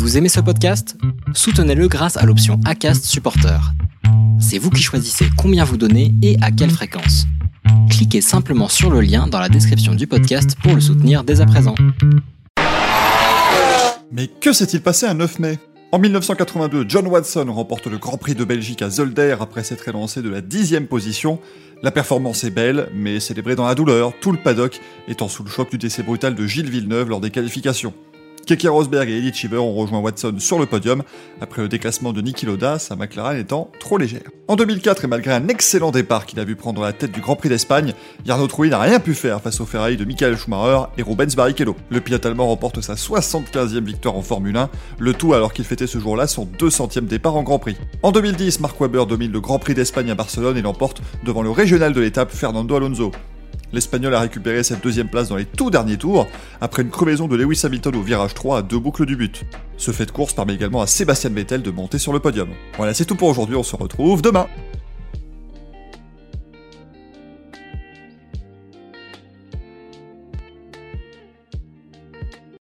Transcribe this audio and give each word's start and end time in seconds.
Vous 0.00 0.16
aimez 0.16 0.30
ce 0.30 0.40
podcast? 0.40 0.96
Soutenez-le 1.34 1.86
grâce 1.86 2.16
à 2.16 2.24
l'option 2.24 2.58
ACAST 2.64 3.04
Supporter. 3.04 3.60
C'est 4.40 4.56
vous 4.56 4.70
qui 4.70 4.82
choisissez 4.82 5.26
combien 5.36 5.62
vous 5.62 5.76
donnez 5.76 6.14
et 6.22 6.38
à 6.40 6.50
quelle 6.50 6.70
fréquence. 6.70 7.26
Cliquez 7.90 8.22
simplement 8.22 8.68
sur 8.68 8.88
le 8.88 9.02
lien 9.02 9.26
dans 9.26 9.38
la 9.38 9.50
description 9.50 9.94
du 9.94 10.06
podcast 10.06 10.56
pour 10.62 10.74
le 10.74 10.80
soutenir 10.80 11.22
dès 11.22 11.42
à 11.42 11.46
présent. 11.46 11.74
Mais 14.10 14.28
que 14.40 14.54
s'est-il 14.54 14.80
passé 14.80 15.04
un 15.04 15.12
9 15.12 15.38
mai? 15.38 15.58
En 15.92 15.98
1982, 15.98 16.86
John 16.88 17.06
Watson 17.06 17.52
remporte 17.52 17.86
le 17.86 17.98
Grand 17.98 18.16
Prix 18.16 18.34
de 18.34 18.44
Belgique 18.44 18.80
à 18.80 18.88
Zolder 18.88 19.36
après 19.38 19.64
s'être 19.64 19.86
élancé 19.86 20.22
de 20.22 20.30
la 20.30 20.40
dixième 20.40 20.86
position. 20.86 21.40
La 21.82 21.90
performance 21.90 22.42
est 22.44 22.50
belle, 22.50 22.88
mais 22.94 23.20
célébrée 23.20 23.54
dans 23.54 23.66
la 23.66 23.74
douleur, 23.74 24.14
tout 24.18 24.32
le 24.32 24.38
paddock 24.38 24.80
étant 25.08 25.28
sous 25.28 25.44
le 25.44 25.50
choc 25.50 25.70
du 25.70 25.76
décès 25.76 26.02
brutal 26.02 26.34
de 26.34 26.46
Gilles 26.46 26.70
Villeneuve 26.70 27.10
lors 27.10 27.20
des 27.20 27.30
qualifications. 27.30 27.92
Keke 28.50 28.66
Rosberg 28.68 29.08
et 29.08 29.16
Eddie 29.16 29.32
Cheever 29.32 29.58
ont 29.58 29.74
rejoint 29.74 30.00
Watson 30.00 30.34
sur 30.38 30.58
le 30.58 30.66
podium, 30.66 31.04
après 31.40 31.62
le 31.62 31.68
déclassement 31.68 32.12
de 32.12 32.20
Niki 32.20 32.46
Loda, 32.46 32.80
sa 32.80 32.96
McLaren 32.96 33.38
étant 33.38 33.70
trop 33.78 33.96
légère. 33.96 34.28
En 34.48 34.56
2004, 34.56 35.04
et 35.04 35.06
malgré 35.06 35.32
un 35.32 35.46
excellent 35.46 35.92
départ 35.92 36.26
qu'il 36.26 36.40
a 36.40 36.44
vu 36.44 36.56
prendre 36.56 36.82
la 36.82 36.92
tête 36.92 37.12
du 37.12 37.20
Grand 37.20 37.36
Prix 37.36 37.48
d'Espagne, 37.48 37.94
Jarno 38.26 38.48
Trulli 38.48 38.70
n'a 38.70 38.80
rien 38.80 38.98
pu 38.98 39.14
faire 39.14 39.40
face 39.40 39.60
au 39.60 39.66
Ferrari 39.66 39.96
de 39.96 40.04
Michael 40.04 40.36
Schumacher 40.36 40.88
et 40.98 41.02
Rubens 41.02 41.36
Barrichello. 41.36 41.76
Le 41.90 42.00
pilote 42.00 42.26
allemand 42.26 42.48
remporte 42.48 42.80
sa 42.80 42.94
75e 42.94 43.84
victoire 43.84 44.16
en 44.16 44.22
Formule 44.22 44.56
1, 44.56 44.68
le 44.98 45.12
tout 45.12 45.32
alors 45.32 45.52
qu'il 45.52 45.64
fêtait 45.64 45.86
ce 45.86 46.00
jour-là 46.00 46.26
son 46.26 46.44
200e 46.44 47.06
départ 47.06 47.36
en 47.36 47.44
Grand 47.44 47.60
Prix. 47.60 47.76
En 48.02 48.10
2010, 48.10 48.58
Mark 48.58 48.80
Webber 48.80 49.06
domine 49.08 49.30
le 49.30 49.40
Grand 49.40 49.60
Prix 49.60 49.74
d'Espagne 49.74 50.10
à 50.10 50.16
Barcelone 50.16 50.56
et 50.56 50.62
l'emporte 50.62 51.00
devant 51.22 51.42
le 51.42 51.52
régional 51.52 51.92
de 51.92 52.00
l'étape 52.00 52.32
Fernando 52.32 52.74
Alonso. 52.74 53.12
L'Espagnol 53.72 54.14
a 54.14 54.20
récupéré 54.20 54.62
cette 54.62 54.82
deuxième 54.82 55.08
place 55.08 55.28
dans 55.28 55.36
les 55.36 55.44
tout 55.44 55.70
derniers 55.70 55.96
tours, 55.96 56.26
après 56.60 56.82
une 56.82 56.90
crevaison 56.90 57.28
de 57.28 57.36
Lewis 57.36 57.60
Hamilton 57.64 57.96
au 57.96 58.02
virage 58.02 58.34
3 58.34 58.58
à 58.58 58.62
deux 58.62 58.78
boucles 58.78 59.06
du 59.06 59.16
but. 59.16 59.44
Ce 59.76 59.90
fait 59.92 60.06
de 60.06 60.10
course 60.10 60.32
permet 60.32 60.54
également 60.54 60.82
à 60.82 60.86
Sébastien 60.86 61.30
Vettel 61.30 61.62
de 61.62 61.70
monter 61.70 61.98
sur 61.98 62.12
le 62.12 62.20
podium. 62.20 62.48
Voilà, 62.76 62.94
c'est 62.94 63.04
tout 63.04 63.16
pour 63.16 63.28
aujourd'hui, 63.28 63.56
on 63.56 63.62
se 63.62 63.76
retrouve 63.76 64.22
demain 64.22 64.46